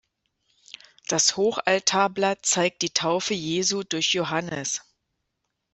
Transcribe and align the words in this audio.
Das 1.09 1.37
Hochaltarblatt 1.37 2.43
zeigt 2.43 2.81
die 2.81 2.89
Taufe 2.89 3.35
Jesu 3.35 3.83
durch 3.83 4.13
Johannes. 4.13 4.81